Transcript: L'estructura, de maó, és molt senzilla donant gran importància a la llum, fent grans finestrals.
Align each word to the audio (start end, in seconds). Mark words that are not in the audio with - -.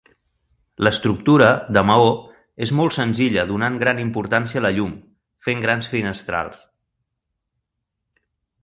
L'estructura, 0.85 1.49
de 1.77 1.83
maó, 1.89 2.07
és 2.67 2.73
molt 2.79 2.95
senzilla 2.97 3.45
donant 3.53 3.77
gran 3.85 4.03
importància 4.07 4.63
a 4.63 4.65
la 4.69 4.73
llum, 4.79 4.97
fent 5.49 5.63
grans 5.69 5.93
finestrals. 5.95 6.67